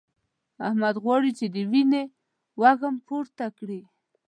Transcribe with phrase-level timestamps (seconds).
[0.67, 2.01] احمد غواړي چې د وينو
[2.61, 3.81] وږم پورته کړي.